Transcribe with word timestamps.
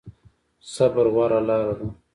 صبر 0.73 1.05
غوره 1.13 1.39
لاره 1.47 1.73
ده 1.77 1.85